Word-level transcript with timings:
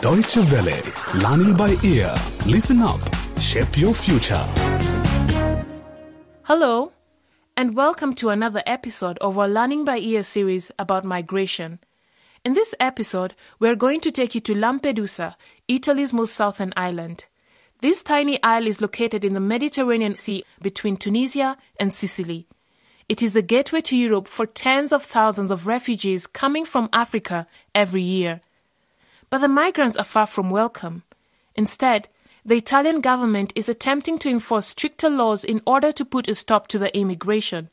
Deutsche 0.00 0.38
Welle, 0.50 0.82
learning 1.16 1.54
by 1.54 1.76
ear. 1.82 2.14
Listen 2.46 2.80
up, 2.80 3.00
shape 3.38 3.76
your 3.76 3.92
future. 3.92 4.42
Hello, 6.44 6.92
and 7.54 7.76
welcome 7.76 8.14
to 8.14 8.30
another 8.30 8.62
episode 8.64 9.18
of 9.18 9.36
our 9.36 9.46
Learning 9.46 9.84
by 9.84 9.98
Ear 9.98 10.22
series 10.22 10.72
about 10.78 11.04
migration. 11.04 11.80
In 12.46 12.54
this 12.54 12.74
episode, 12.80 13.34
we're 13.58 13.76
going 13.76 14.00
to 14.00 14.10
take 14.10 14.34
you 14.34 14.40
to 14.40 14.54
Lampedusa, 14.54 15.34
Italy's 15.68 16.14
most 16.14 16.34
southern 16.34 16.72
island. 16.78 17.26
This 17.82 18.02
tiny 18.02 18.42
isle 18.42 18.66
is 18.66 18.80
located 18.80 19.22
in 19.22 19.34
the 19.34 19.38
Mediterranean 19.38 20.16
Sea 20.16 20.44
between 20.62 20.96
Tunisia 20.96 21.58
and 21.78 21.92
Sicily. 21.92 22.48
It 23.10 23.22
is 23.22 23.34
the 23.34 23.42
gateway 23.42 23.82
to 23.82 23.96
Europe 23.96 24.28
for 24.28 24.46
tens 24.46 24.94
of 24.94 25.02
thousands 25.02 25.50
of 25.50 25.66
refugees 25.66 26.26
coming 26.26 26.64
from 26.64 26.88
Africa 26.94 27.46
every 27.74 28.00
year. 28.00 28.40
But 29.30 29.38
the 29.38 29.48
migrants 29.48 29.96
are 29.96 30.04
far 30.04 30.26
from 30.26 30.50
welcome. 30.50 31.04
Instead, 31.54 32.08
the 32.44 32.56
Italian 32.56 33.00
government 33.00 33.52
is 33.54 33.68
attempting 33.68 34.18
to 34.18 34.28
enforce 34.28 34.66
stricter 34.66 35.08
laws 35.08 35.44
in 35.44 35.62
order 35.64 35.92
to 35.92 36.04
put 36.04 36.28
a 36.28 36.34
stop 36.34 36.66
to 36.68 36.78
the 36.80 36.94
immigration. 36.98 37.70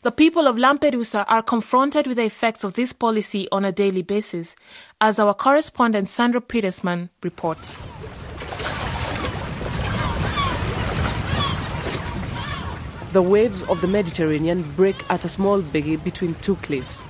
The 0.00 0.10
people 0.10 0.46
of 0.46 0.56
Lampedusa 0.56 1.26
are 1.28 1.42
confronted 1.42 2.06
with 2.06 2.16
the 2.16 2.24
effects 2.24 2.64
of 2.64 2.72
this 2.72 2.94
policy 2.94 3.46
on 3.52 3.66
a 3.66 3.72
daily 3.72 4.00
basis, 4.00 4.56
as 4.98 5.18
our 5.18 5.34
correspondent 5.34 6.08
Sandra 6.08 6.40
Petersmann 6.40 7.10
reports. 7.22 7.90
The 13.12 13.22
waves 13.22 13.62
of 13.64 13.82
the 13.82 13.88
Mediterranean 13.88 14.62
break 14.74 14.96
at 15.10 15.26
a 15.26 15.28
small 15.28 15.60
bay 15.60 15.96
between 15.96 16.34
two 16.36 16.56
cliffs. 16.56 17.06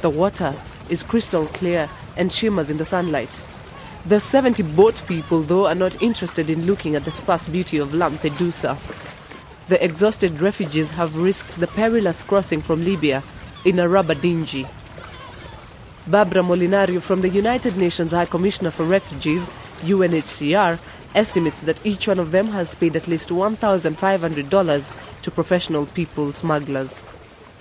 The 0.00 0.10
water 0.10 0.56
is 0.88 1.04
crystal 1.04 1.46
clear 1.46 1.88
and 2.18 2.32
shimmers 2.32 2.68
in 2.68 2.76
the 2.76 2.84
sunlight. 2.84 3.44
The 4.04 4.20
70 4.20 4.62
boat 4.62 5.02
people, 5.06 5.42
though, 5.42 5.66
are 5.66 5.74
not 5.74 6.00
interested 6.02 6.50
in 6.50 6.66
looking 6.66 6.94
at 6.94 7.04
the 7.04 7.10
sparse 7.10 7.48
beauty 7.48 7.78
of 7.78 7.90
Lampedusa. 7.90 8.76
The 9.68 9.82
exhausted 9.84 10.40
refugees 10.40 10.92
have 10.92 11.16
risked 11.16 11.60
the 11.60 11.66
perilous 11.66 12.22
crossing 12.22 12.62
from 12.62 12.84
Libya 12.84 13.22
in 13.64 13.78
a 13.78 13.88
rubber 13.88 14.14
dinghy. 14.14 14.66
Barbara 16.06 16.42
Molinario 16.42 17.02
from 17.02 17.20
the 17.20 17.28
United 17.28 17.76
Nations 17.76 18.12
High 18.12 18.24
Commissioner 18.24 18.70
for 18.70 18.84
Refugees, 18.84 19.50
UNHCR, 19.82 20.78
estimates 21.14 21.60
that 21.60 21.84
each 21.84 22.08
one 22.08 22.18
of 22.18 22.30
them 22.30 22.48
has 22.48 22.74
paid 22.74 22.96
at 22.96 23.08
least 23.08 23.28
$1,500 23.28 24.92
to 25.22 25.30
professional 25.30 25.84
people 25.86 26.32
smugglers. 26.32 27.02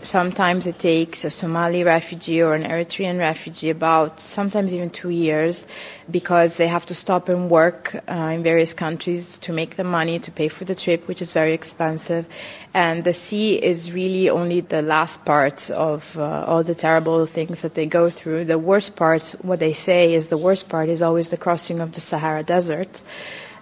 Sometimes 0.04 0.68
it 0.68 0.78
takes 0.78 1.26
a 1.26 1.30
Somali 1.30 1.84
refugee 1.84 2.42
or 2.42 2.54
an 2.54 2.64
Eritrean 2.64 3.20
refugee 3.20 3.70
about 3.70 4.20
sometimes 4.20 4.74
even 4.74 4.90
two 4.90 5.10
years 5.10 5.68
because 6.10 6.58
they 6.58 6.68
have 6.68 6.86
to 6.86 6.96
stop 6.96 7.30
and 7.30 7.50
work 7.50 7.96
uh, 8.08 8.32
in 8.36 8.44
various 8.44 8.74
countries 8.74 9.38
to 9.40 9.52
make 9.52 9.76
the 9.76 9.84
money 9.84 10.20
to 10.20 10.32
pay 10.32 10.48
for 10.48 10.66
the 10.66 10.76
trip, 10.76 11.08
which 11.08 11.22
is 11.22 11.34
very 11.34 11.54
expensive. 11.54 12.28
And 12.74 13.04
the 13.04 13.14
sea 13.14 13.56
is 13.56 13.92
really 13.92 14.30
only 14.30 14.62
the 14.62 14.82
last 14.82 15.26
part 15.26 15.70
of 15.72 16.18
uh, 16.18 16.46
all 16.46 16.64
the 16.64 16.76
terrible 16.76 17.26
things 17.26 17.64
that 17.64 17.74
they 17.74 17.88
go 17.88 18.10
through. 18.10 18.46
The 18.46 18.60
worst 18.60 18.96
part, 18.96 19.36
what 19.42 19.60
they 19.60 19.74
say 19.74 20.14
is 20.14 20.28
the 20.28 20.38
worst 20.38 20.70
part, 20.70 20.90
is 20.90 21.02
always 21.02 21.32
the 21.32 21.38
crossing 21.38 21.80
of 21.80 21.94
the 21.94 22.02
Sahara 22.02 22.44
Desert 22.44 23.02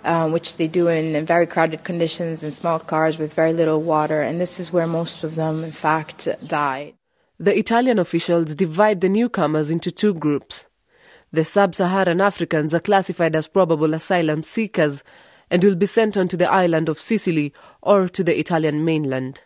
uh, 0.05 0.29
which 0.29 0.55
they 0.57 0.67
do 0.67 0.87
in 0.87 1.25
very 1.25 1.47
crowded 1.47 1.83
conditions 1.83 2.43
in 2.43 2.51
small 2.51 2.79
cars 2.79 3.17
with 3.17 3.33
very 3.33 3.53
little 3.53 3.81
water. 3.81 4.21
And 4.21 4.39
this 4.39 4.59
is 4.59 4.71
where 4.71 4.87
most 4.87 5.23
of 5.23 5.35
them, 5.35 5.63
in 5.63 5.71
fact, 5.71 6.27
die. 6.45 6.93
The 7.39 7.57
Italian 7.57 7.99
officials 7.99 8.55
divide 8.55 9.01
the 9.01 9.09
newcomers 9.09 9.69
into 9.69 9.91
two 9.91 10.13
groups. 10.13 10.65
The 11.33 11.43
sub 11.43 11.75
Saharan 11.75 12.21
Africans 12.21 12.73
are 12.73 12.79
classified 12.79 13.35
as 13.35 13.47
probable 13.47 13.93
asylum 13.93 14.41
seekers 14.43 15.03
and 15.51 15.63
will 15.63 15.75
be 15.75 15.85
sent 15.85 16.15
on 16.15 16.27
to 16.29 16.37
the 16.37 16.49
island 16.49 16.87
of 16.87 16.99
Sicily 16.99 17.51
or 17.81 18.07
to 18.07 18.23
the 18.23 18.39
Italian 18.39 18.85
mainland. 18.85 19.41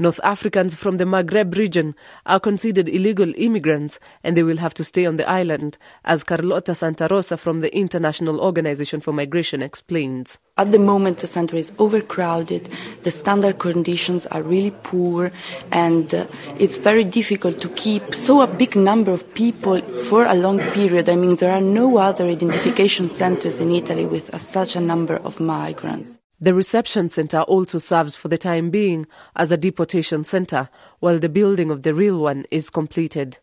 North 0.00 0.18
Africans 0.24 0.74
from 0.74 0.96
the 0.96 1.04
Maghreb 1.04 1.54
region 1.58 1.94
are 2.24 2.40
considered 2.40 2.88
illegal 2.88 3.34
immigrants 3.36 4.00
and 4.24 4.34
they 4.34 4.42
will 4.42 4.56
have 4.56 4.72
to 4.72 4.82
stay 4.82 5.04
on 5.04 5.18
the 5.18 5.28
island, 5.28 5.76
as 6.06 6.24
Carlota 6.24 6.72
Santarosa 6.72 7.38
from 7.38 7.60
the 7.60 7.76
International 7.76 8.40
Organization 8.40 9.02
for 9.02 9.12
Migration 9.12 9.60
explains. 9.60 10.38
At 10.56 10.72
the 10.72 10.78
moment, 10.78 11.18
the 11.18 11.26
center 11.26 11.54
is 11.56 11.70
overcrowded, 11.78 12.70
the 13.02 13.10
standard 13.10 13.58
conditions 13.58 14.26
are 14.28 14.42
really 14.42 14.70
poor, 14.70 15.32
and 15.70 16.14
uh, 16.14 16.26
it's 16.58 16.78
very 16.78 17.04
difficult 17.04 17.60
to 17.60 17.68
keep 17.68 18.14
so 18.14 18.40
a 18.40 18.46
big 18.46 18.76
number 18.76 19.12
of 19.12 19.34
people 19.34 19.82
for 20.04 20.24
a 20.24 20.34
long 20.34 20.60
period. 20.72 21.10
I 21.10 21.16
mean, 21.16 21.36
there 21.36 21.52
are 21.52 21.60
no 21.60 21.98
other 21.98 22.26
identification 22.26 23.10
centers 23.10 23.60
in 23.60 23.70
Italy 23.70 24.06
with 24.06 24.32
uh, 24.32 24.38
such 24.38 24.76
a 24.76 24.80
number 24.80 25.16
of 25.16 25.40
migrants. 25.40 26.19
The 26.42 26.54
reception 26.54 27.10
center 27.10 27.40
also 27.42 27.78
serves 27.78 28.16
for 28.16 28.28
the 28.28 28.38
time 28.38 28.70
being 28.70 29.06
as 29.36 29.52
a 29.52 29.58
deportation 29.58 30.24
center, 30.24 30.70
while 30.98 31.18
the 31.18 31.28
building 31.28 31.70
of 31.70 31.82
the 31.82 31.94
real 31.94 32.18
one 32.18 32.46
is 32.50 32.70
completed. 32.70 33.38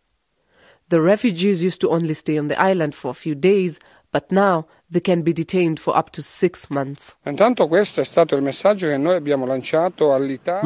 The 0.89 0.99
refugees 1.01 1.61
used 1.61 1.81
to 1.81 1.89
only 1.89 2.15
stay 2.15 2.39
on 2.39 2.47
the 2.47 2.59
island 2.59 2.95
for 2.95 3.11
a 3.11 3.13
few 3.13 3.35
days, 3.35 3.79
but 4.11 4.31
now 4.31 4.67
they 4.89 4.99
can 5.01 5.21
be 5.21 5.33
detained 5.33 5.79
for 5.79 5.95
up 5.97 6.11
to 6.11 6.21
six 6.21 6.69
months. 6.69 7.17
We 7.25 7.35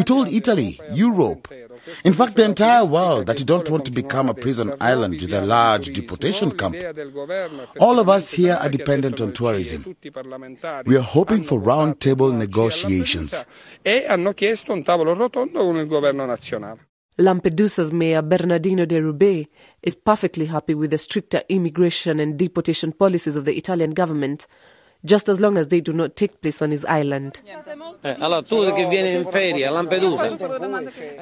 told 0.03 0.27
Italy, 0.29 0.79
Europe, 0.93 1.47
in 2.03 2.13
fact 2.13 2.35
the 2.35 2.45
entire 2.45 2.85
world, 2.85 3.25
that 3.25 3.39
you 3.39 3.45
don't 3.45 3.69
want 3.69 3.85
to 3.85 3.91
become 3.91 4.29
a 4.29 4.33
prison 4.33 4.73
island 4.79 5.19
with 5.21 5.33
a 5.33 5.41
large 5.41 5.91
deportation 5.93 6.51
camp. 6.51 6.75
All 7.79 7.99
of 7.99 8.09
us 8.09 8.31
here 8.31 8.53
are 8.61 8.69
dependent 8.69 9.19
on 9.21 9.33
tourism. 9.33 9.83
We 10.85 10.95
are 10.97 11.07
hoping 11.17 11.43
for 11.43 11.59
round-table 11.59 12.31
negotiations. 12.31 13.45
Lampedusa's 17.17 17.91
mayor 17.91 18.21
Bernardino 18.21 18.85
de 18.85 19.01
Rubeis 19.01 19.47
is 19.83 19.95
perfectly 19.95 20.45
happy 20.45 20.73
with 20.73 20.91
the 20.91 20.97
stricter 20.97 21.41
immigration 21.49 22.19
and 22.19 22.37
deportation 22.37 22.91
policies 22.93 23.35
of 23.35 23.45
the 23.45 23.57
Italian 23.57 23.91
government, 23.91 24.47
just 25.03 25.27
as 25.27 25.39
long 25.39 25.57
as 25.57 25.67
they 25.67 25.81
do 25.81 25.91
not 25.91 26.15
take 26.15 26.41
place 26.41 26.61
on 26.61 26.71
his 26.71 26.85
island. 26.85 27.41
Eh, 28.03 28.15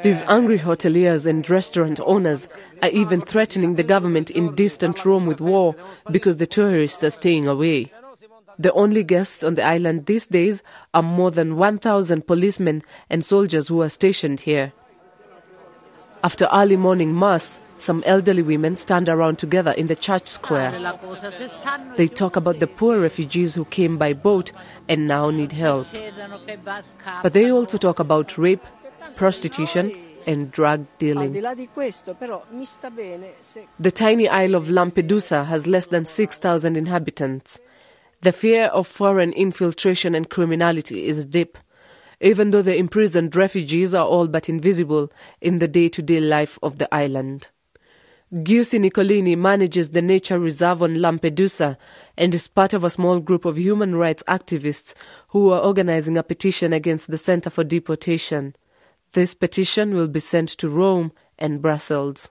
These 0.04 0.24
angry 0.28 0.60
hoteliers 0.60 1.26
and 1.26 1.50
restaurant 1.50 2.00
owners 2.06 2.50
are 2.84 2.90
even 2.90 3.22
threatening 3.22 3.76
the 3.76 3.84
government 3.84 4.30
in 4.30 4.54
distant 4.56 5.04
Rome 5.06 5.26
with 5.26 5.42
war 5.42 5.76
because 6.12 6.38
the 6.38 6.48
tourists 6.48 7.04
are 7.04 7.10
staying 7.10 7.48
away. 7.48 7.92
The 8.60 8.74
only 8.74 9.04
guests 9.04 9.42
on 9.44 9.56
the 9.56 9.64
island 9.64 10.06
these 10.06 10.28
days 10.28 10.62
are 10.94 11.02
more 11.02 11.32
than 11.32 11.56
1,000 11.56 12.28
policemen 12.28 12.84
and 13.10 13.24
soldiers 13.24 13.70
who 13.70 13.82
are 13.82 13.90
stationed 13.90 14.42
here. 14.42 14.74
After 16.22 16.50
early 16.52 16.76
morning 16.76 17.18
mass, 17.18 17.60
some 17.78 18.04
elderly 18.06 18.42
women 18.42 18.76
stand 18.76 19.08
around 19.08 19.38
together 19.40 19.72
in 19.72 19.88
the 19.88 19.96
church 19.96 20.28
square. 20.28 20.72
They 21.96 22.08
talk 22.08 22.36
about 22.36 22.60
the 22.60 22.68
poor 22.68 23.00
refugees 23.00 23.56
who 23.56 23.64
came 23.66 23.98
by 23.98 24.14
boat 24.14 24.52
and 24.90 25.08
now 25.08 25.30
need 25.30 25.54
help. 25.54 25.88
But 27.24 27.34
they 27.34 27.50
also 27.52 27.78
talk 27.78 28.00
about 28.00 28.38
rape, 28.38 28.66
prostitution, 29.16 29.96
and 30.28 30.52
drug 30.52 30.86
dealing. 30.98 31.34
The 33.80 33.92
tiny 33.94 34.28
isle 34.28 34.56
of 34.56 34.66
Lampedusa 34.66 35.46
has 35.46 35.66
less 35.68 35.88
than 35.88 36.06
6,000 36.06 36.76
inhabitants. 36.76 37.60
The 38.22 38.34
fear 38.34 38.66
of 38.66 38.86
foreign 38.86 39.32
infiltration 39.32 40.14
and 40.14 40.30
criminality 40.30 41.06
is 41.06 41.26
deep 41.26 41.58
even 42.22 42.52
though 42.52 42.62
the 42.62 42.76
imprisoned 42.76 43.36
refugees 43.36 43.94
are 43.94 44.06
all 44.06 44.28
but 44.28 44.50
invisible 44.50 45.12
in 45.42 45.60
the 45.60 45.68
day 45.68 45.90
to 45.90 46.02
day 46.02 46.20
life 46.20 46.60
of 46.62 46.78
the 46.78 46.94
island. 46.94 47.48
Giusi 48.32 48.80
Nicolini 48.80 49.36
manages 49.36 49.90
the 49.90 50.04
nature 50.04 50.38
reserve 50.38 50.84
on 50.84 50.98
Lampedusa 50.98 51.78
and 52.16 52.36
is 52.36 52.48
part 52.48 52.74
of 52.74 52.84
a 52.84 52.90
small 52.92 53.20
group 53.20 53.44
of 53.44 53.58
human 53.58 53.96
rights 53.96 54.22
activists 54.28 54.94
who 55.30 55.50
are 55.50 55.62
organizing 55.62 56.16
a 56.16 56.22
petition 56.22 56.72
against 56.72 57.10
the 57.10 57.18
Center 57.18 57.50
for 57.50 57.64
Deportation. 57.64 58.56
This 59.14 59.34
petition 59.34 59.96
will 59.96 60.08
be 60.08 60.20
sent 60.20 60.50
to 60.50 60.70
Rome 60.70 61.12
and 61.40 61.62
Brussels. 61.62 62.30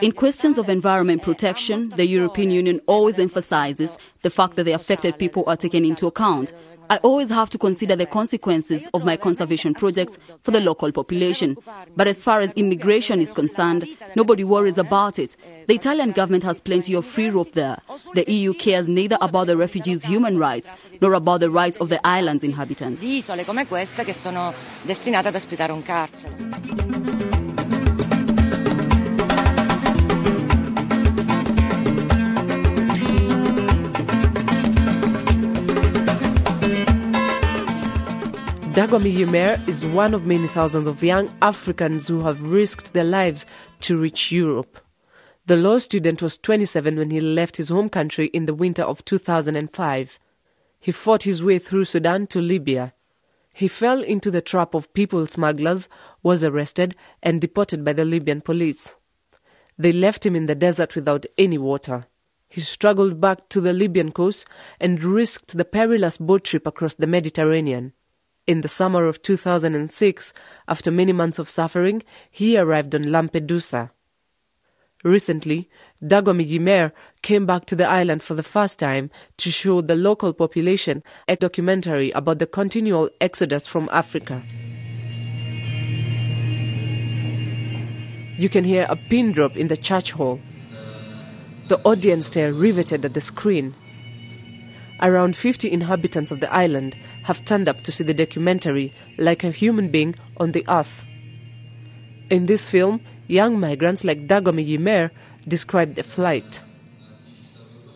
In 0.00 0.12
questions 0.12 0.58
of 0.58 0.68
environment 0.68 1.22
protection, 1.22 1.90
the 1.90 2.06
European 2.06 2.50
Union 2.50 2.80
always 2.86 3.18
emphasizes 3.18 3.96
the 4.22 4.30
fact 4.30 4.56
that 4.56 4.64
the 4.64 4.72
affected 4.72 5.18
people 5.18 5.44
are 5.46 5.56
taken 5.56 5.84
into 5.84 6.06
account. 6.06 6.52
I 6.90 6.96
always 6.98 7.30
have 7.30 7.50
to 7.50 7.58
consider 7.58 7.96
the 7.96 8.06
consequences 8.06 8.88
of 8.94 9.04
my 9.04 9.16
conservation 9.16 9.74
projects 9.74 10.18
for 10.42 10.50
the 10.50 10.60
local 10.60 10.92
population. 10.92 11.56
But 11.96 12.08
as 12.08 12.22
far 12.22 12.40
as 12.40 12.52
immigration 12.54 13.20
is 13.20 13.32
concerned, 13.32 13.86
nobody 14.16 14.44
worries 14.44 14.78
about 14.78 15.18
it. 15.18 15.36
The 15.68 15.74
Italian 15.74 16.12
government 16.12 16.42
has 16.44 16.60
plenty 16.60 16.94
of 16.94 17.06
free 17.06 17.30
rope 17.30 17.52
there. 17.52 17.78
The 18.14 18.30
EU 18.30 18.52
cares 18.54 18.88
neither 18.88 19.16
about 19.20 19.46
the 19.46 19.56
refugees' 19.56 20.04
human 20.04 20.38
rights 20.38 20.70
nor 21.00 21.14
about 21.14 21.40
the 21.40 21.50
rights 21.50 21.76
of 21.78 21.88
the 21.88 22.04
island's 22.06 22.44
inhabitants. 22.44 23.02
Dagmawi 38.92 39.24
Yimer 39.24 39.66
is 39.66 39.86
one 39.86 40.12
of 40.12 40.26
many 40.26 40.46
thousands 40.46 40.86
of 40.86 41.02
young 41.02 41.34
Africans 41.40 42.08
who 42.08 42.24
have 42.24 42.42
risked 42.42 42.92
their 42.92 43.04
lives 43.04 43.46
to 43.80 43.96
reach 43.96 44.30
Europe. 44.30 44.78
The 45.46 45.56
law 45.56 45.78
student 45.78 46.20
was 46.20 46.36
27 46.36 46.98
when 46.98 47.10
he 47.10 47.18
left 47.18 47.56
his 47.56 47.70
home 47.70 47.88
country 47.88 48.26
in 48.34 48.44
the 48.44 48.52
winter 48.52 48.82
of 48.82 49.02
2005. 49.06 50.20
He 50.78 50.92
fought 50.92 51.22
his 51.22 51.42
way 51.42 51.58
through 51.58 51.86
Sudan 51.86 52.26
to 52.26 52.42
Libya. 52.42 52.92
He 53.54 53.66
fell 53.66 54.02
into 54.02 54.30
the 54.30 54.42
trap 54.42 54.74
of 54.74 54.92
people 54.92 55.26
smugglers, 55.26 55.88
was 56.22 56.44
arrested, 56.44 56.94
and 57.22 57.40
deported 57.40 57.86
by 57.86 57.94
the 57.94 58.04
Libyan 58.04 58.42
police. 58.42 58.96
They 59.78 59.92
left 59.92 60.26
him 60.26 60.36
in 60.36 60.44
the 60.44 60.54
desert 60.54 60.94
without 60.94 61.24
any 61.38 61.56
water. 61.56 62.08
He 62.50 62.60
struggled 62.60 63.22
back 63.22 63.48
to 63.48 63.62
the 63.62 63.72
Libyan 63.72 64.12
coast 64.12 64.46
and 64.78 65.02
risked 65.02 65.56
the 65.56 65.64
perilous 65.64 66.18
boat 66.18 66.44
trip 66.44 66.66
across 66.66 66.96
the 66.96 67.06
Mediterranean. 67.06 67.94
In 68.44 68.62
the 68.62 68.68
summer 68.68 69.06
of 69.06 69.22
2006, 69.22 70.34
after 70.66 70.90
many 70.90 71.12
months 71.12 71.38
of 71.38 71.48
suffering, 71.48 72.02
he 72.28 72.58
arrived 72.58 72.92
on 72.92 73.04
Lampedusa. 73.04 73.90
Recently, 75.04 75.68
Dagmawi 76.02 76.50
Yimer 76.50 76.92
came 77.22 77.46
back 77.46 77.66
to 77.66 77.76
the 77.76 77.88
island 77.88 78.22
for 78.24 78.34
the 78.34 78.42
first 78.42 78.80
time 78.80 79.10
to 79.36 79.50
show 79.52 79.80
the 79.80 79.94
local 79.94 80.32
population 80.32 81.04
a 81.28 81.36
documentary 81.36 82.10
about 82.12 82.40
the 82.40 82.46
continual 82.46 83.10
exodus 83.20 83.68
from 83.68 83.88
Africa. 83.92 84.42
You 88.38 88.48
can 88.48 88.64
hear 88.64 88.86
a 88.88 88.96
pin 88.96 89.30
drop 89.30 89.56
in 89.56 89.68
the 89.68 89.76
church 89.76 90.12
hall. 90.12 90.40
The 91.68 91.80
audience 91.82 92.26
stare 92.26 92.52
riveted 92.52 93.04
at 93.04 93.14
the 93.14 93.20
screen. 93.20 93.74
Around 95.02 95.34
50 95.34 95.70
inhabitants 95.70 96.30
of 96.30 96.38
the 96.38 96.52
island 96.54 96.96
have 97.24 97.44
turned 97.44 97.68
up 97.68 97.82
to 97.82 97.90
see 97.90 98.04
the 98.04 98.14
documentary 98.14 98.94
like 99.18 99.42
a 99.42 99.50
human 99.50 99.88
being 99.88 100.14
on 100.36 100.52
the 100.52 100.64
earth. 100.68 101.04
In 102.30 102.46
this 102.46 102.68
film, 102.68 103.00
young 103.26 103.58
migrants 103.58 104.04
like 104.04 104.28
Dagmawi 104.28 104.78
Yimer 104.78 105.10
describe 105.48 105.94
the 105.94 106.04
flight. 106.04 106.62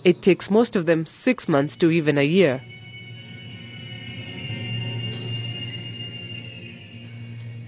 It 0.02 0.20
takes 0.20 0.50
most 0.50 0.74
of 0.74 0.86
them 0.86 1.06
six 1.06 1.48
months 1.48 1.76
to 1.76 1.92
even 1.92 2.18
a 2.18 2.22
year. 2.22 2.60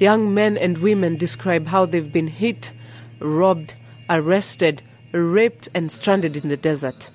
Young 0.00 0.34
men 0.34 0.56
and 0.56 0.78
women 0.78 1.16
describe 1.16 1.68
how 1.68 1.86
they've 1.86 2.12
been 2.12 2.28
hit, 2.28 2.72
robbed, 3.20 3.74
arrested, 4.10 4.82
raped, 5.12 5.68
and 5.74 5.92
stranded 5.92 6.36
in 6.36 6.48
the 6.48 6.56
desert. 6.56 7.10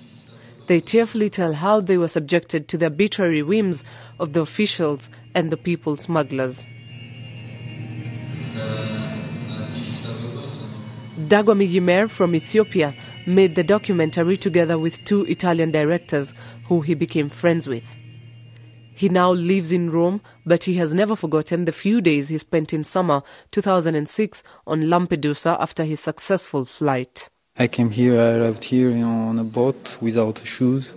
They 0.68 0.80
tearfully 0.80 1.30
tell 1.30 1.54
how 1.54 1.82
they 1.82 1.98
were 1.98 2.08
subjected 2.08 2.68
to 2.70 2.78
the 2.78 2.86
arbitrary 2.86 3.44
whims 3.44 3.84
of 4.20 4.34
the 4.34 4.42
officials 4.42 5.10
and 5.36 5.52
the 5.52 5.58
people 5.58 5.98
smugglers. 5.98 6.66
Dagmawi 11.28 11.68
Yimer 11.72 12.10
from 12.10 12.36
Ethiopia 12.36 12.96
made 13.26 13.56
the 13.56 13.64
documentary 13.64 14.38
together 14.38 14.78
with 14.78 15.04
two 15.04 15.24
Italian 15.26 15.72
directors 15.72 16.34
who 16.68 16.82
he 16.82 16.94
became 16.94 17.30
friends 17.30 17.68
with. 17.68 17.96
He 18.96 19.10
now 19.10 19.32
lives 19.32 19.72
in 19.72 19.90
Rome, 19.90 20.22
but 20.46 20.66
he 20.66 20.76
has 20.76 20.94
never 20.94 21.16
forgotten 21.16 21.66
the 21.66 21.72
few 21.72 22.02
days 22.02 22.30
he 22.30 22.38
spent 22.38 22.74
in 22.74 22.84
summer 22.84 23.24
2006 23.52 24.44
on 24.68 24.84
Lampedusa 24.84 25.58
after 25.60 25.84
his 25.84 26.00
successful 26.00 26.66
flight. 26.66 27.30
I 27.56 27.68
came 27.68 27.92
here, 27.92 28.20
I 28.20 28.38
arrived 28.38 28.64
here 28.64 28.90
on 29.06 29.38
a 29.38 29.44
boat 29.44 29.98
without 30.02 30.42
shoes. 30.44 30.96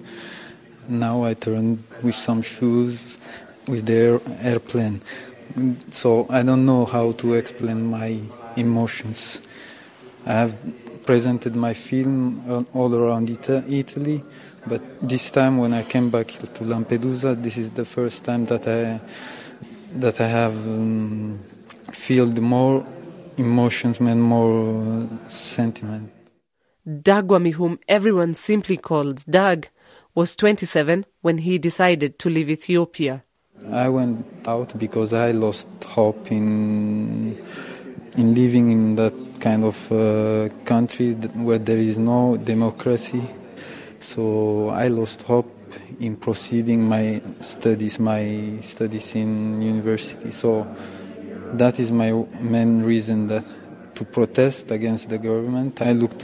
Now 0.89 1.23
I 1.23 1.35
turn 1.35 1.85
with 2.03 2.15
some 2.15 2.41
shoes 2.41 3.19
with 3.69 3.85
the 3.85 4.23
airplane. 4.41 5.03
So 5.91 6.27
I 6.31 6.43
don't 6.43 6.65
know 6.65 6.87
how 6.87 7.13
to 7.13 7.35
explain 7.35 7.91
my 7.91 8.19
emotions. 8.57 9.43
I 10.25 10.33
have 10.33 10.57
presented 11.05 11.55
my 11.55 11.75
film 11.75 12.67
all 12.73 12.95
around 12.97 13.29
Italy, 13.29 14.25
but 14.67 14.81
this 15.07 15.31
time 15.31 15.59
when 15.59 15.75
I 15.75 15.83
came 15.83 16.09
back 16.09 16.29
to 16.29 16.65
Lampedusa, 16.65 17.35
this 17.35 17.59
is 17.59 17.69
the 17.69 17.85
first 17.85 18.25
time 18.25 18.47
that 18.47 18.67
I 18.67 18.99
that 19.97 20.23
I 20.23 20.27
have 20.27 20.57
um, 20.67 21.39
felt 21.93 22.39
more 22.39 22.83
emotions 23.37 24.01
and 24.01 24.23
more 24.23 25.07
sentiment. 25.29 26.13
Dagmawi, 26.87 27.55
whom 27.55 27.81
everyone 27.89 28.35
simply 28.35 28.77
calls 28.77 29.25
Dag, 29.25 29.69
was 30.15 30.37
27 30.37 31.05
when 31.21 31.39
he 31.39 31.59
decided 31.59 32.19
to 32.21 32.31
leave 32.31 32.49
Ethiopia. 32.49 33.25
I 33.73 33.89
went 33.89 34.25
out 34.47 34.79
because 34.79 35.13
I 35.13 35.33
lost 35.33 35.69
hope 35.85 36.31
in 36.31 37.37
in 38.17 38.35
living 38.35 38.71
in 38.71 38.95
that 38.95 39.13
kind 39.41 39.65
of 39.65 39.93
uh, 39.93 40.49
country 40.65 41.13
where 41.35 41.59
there 41.59 41.79
is 41.79 41.99
no 41.99 42.37
democracy. 42.37 43.23
So 44.01 44.69
I 44.69 44.89
lost 44.89 45.23
hope 45.23 45.53
in 46.01 46.17
proceeding 46.17 46.89
my 46.89 47.21
studies, 47.41 47.99
my 47.99 48.59
studies 48.63 49.15
in 49.15 49.61
university. 49.61 50.31
So 50.31 50.67
that 51.55 51.81
is 51.81 51.91
my 51.91 52.13
main 52.41 52.83
reason 52.83 53.27
that 53.29 53.45
to 53.97 54.05
protest 54.05 54.71
against 54.71 55.09
the 55.09 55.19
government. 55.19 55.83
I 55.83 55.93
looked 55.93 56.23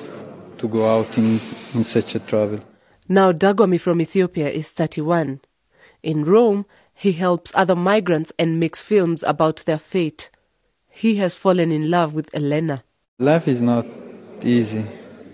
to 0.62 0.68
go 0.68 0.88
out 0.96 1.18
in, 1.18 1.40
in 1.74 1.82
such 1.82 2.14
a 2.14 2.20
travel. 2.20 2.60
Now 3.08 3.32
Dagmawi 3.32 3.80
from 3.80 4.00
Ethiopia 4.00 4.48
is 4.48 4.70
31. 4.70 5.40
In 6.04 6.24
Rome, 6.24 6.66
he 6.94 7.12
helps 7.12 7.52
other 7.56 7.74
migrants 7.74 8.32
and 8.38 8.60
makes 8.60 8.80
films 8.80 9.24
about 9.24 9.64
their 9.66 9.78
fate. 9.78 10.30
He 10.88 11.16
has 11.16 11.34
fallen 11.34 11.72
in 11.72 11.90
love 11.90 12.14
with 12.14 12.32
Elena. 12.32 12.84
Life 13.18 13.48
is 13.48 13.60
not 13.60 13.86
easy. 14.44 14.84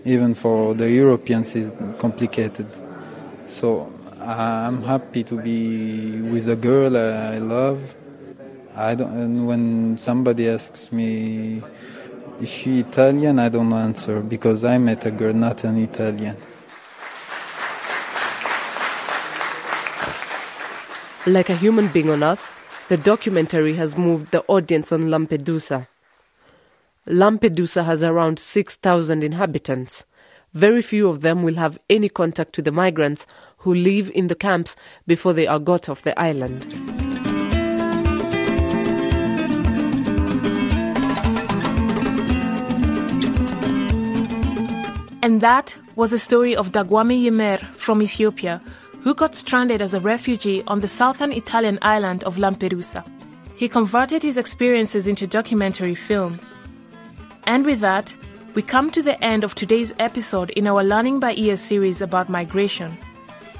Even 0.06 0.34
for 0.34 0.74
the 0.74 0.90
Europeans, 0.90 1.54
it's 1.54 1.70
complicated. 2.00 2.66
So 3.46 3.92
I'm 4.20 4.82
happy 4.82 5.24
to 5.24 5.40
be 5.42 6.22
with 6.22 6.48
a 6.48 6.56
girl 6.56 6.96
I 6.96 7.36
love. 7.36 7.80
I 8.74 8.94
don't. 8.94 9.12
And 9.12 9.46
when 9.46 9.98
somebody 9.98 10.48
asks 10.48 10.90
me, 10.90 11.62
"Is 12.40 12.48
she 12.48 12.80
Italian?" 12.80 13.38
I 13.38 13.48
don't 13.48 13.72
answer 13.72 14.20
because 14.20 14.64
I 14.64 14.78
met 14.78 15.06
a 15.06 15.10
girl, 15.10 15.32
not 15.34 15.64
an 15.64 15.76
Italian. 15.76 16.36
Like 21.26 21.50
a 21.50 21.56
human 21.56 21.88
being 21.88 22.10
on 22.10 22.22
earth, 22.22 22.50
the 22.88 22.96
documentary 22.96 23.74
has 23.74 23.98
moved 23.98 24.30
the 24.30 24.44
audience 24.46 24.92
on 24.92 25.10
Lampedusa. 25.10 25.88
Lampedusa 27.06 27.84
has 27.84 28.02
around 28.02 28.38
6,000 28.38 29.22
inhabitants. 29.22 30.04
Very 30.54 30.80
few 30.80 31.08
of 31.08 31.20
them 31.20 31.42
will 31.42 31.56
have 31.56 31.78
any 31.90 32.08
contact 32.08 32.56
with 32.56 32.64
the 32.64 32.72
migrants 32.72 33.26
who 33.58 33.74
live 33.74 34.10
in 34.14 34.28
the 34.28 34.34
camps 34.34 34.76
before 35.06 35.32
they 35.34 35.46
are 35.46 35.58
got 35.58 35.88
off 35.88 36.02
the 36.02 36.18
island. 36.18 37.07
And 45.28 45.42
that 45.42 45.76
was 45.94 46.12
the 46.12 46.18
story 46.18 46.56
of 46.56 46.72
Dagmawi 46.72 47.24
Yimer 47.24 47.62
from 47.76 48.00
Ethiopia, 48.00 48.62
who 49.02 49.14
got 49.14 49.36
stranded 49.36 49.82
as 49.82 49.92
a 49.92 50.00
refugee 50.00 50.64
on 50.66 50.80
the 50.80 50.88
southern 50.88 51.32
Italian 51.32 51.78
island 51.82 52.24
of 52.24 52.36
Lampedusa. 52.36 53.06
He 53.54 53.68
converted 53.68 54.22
his 54.22 54.38
experiences 54.38 55.06
into 55.06 55.26
documentary 55.26 55.94
film 55.94 56.40
and 57.48 57.64
with 57.64 57.80
that, 57.80 58.14
we 58.54 58.60
come 58.60 58.90
to 58.90 59.02
the 59.02 59.18
end 59.24 59.42
of 59.42 59.54
today's 59.54 59.94
episode 59.98 60.50
in 60.50 60.66
our 60.66 60.84
Learning 60.84 61.18
by 61.18 61.32
Ear 61.34 61.56
series 61.56 62.02
about 62.02 62.28
migration. 62.28 62.98